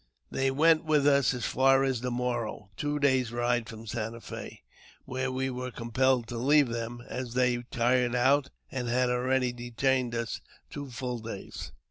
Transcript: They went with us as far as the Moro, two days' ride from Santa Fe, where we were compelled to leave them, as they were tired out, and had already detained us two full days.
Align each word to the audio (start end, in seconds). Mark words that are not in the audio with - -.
They 0.31 0.49
went 0.49 0.83
with 0.83 1.05
us 1.05 1.31
as 1.35 1.45
far 1.45 1.83
as 1.83 2.01
the 2.01 2.09
Moro, 2.09 2.71
two 2.75 2.97
days' 2.97 3.31
ride 3.31 3.69
from 3.69 3.85
Santa 3.85 4.19
Fe, 4.19 4.63
where 5.05 5.31
we 5.31 5.51
were 5.51 5.69
compelled 5.69 6.25
to 6.29 6.39
leave 6.39 6.69
them, 6.69 7.03
as 7.07 7.35
they 7.35 7.57
were 7.57 7.63
tired 7.69 8.15
out, 8.15 8.49
and 8.71 8.87
had 8.87 9.11
already 9.11 9.51
detained 9.53 10.15
us 10.15 10.41
two 10.71 10.89
full 10.89 11.19
days. 11.19 11.71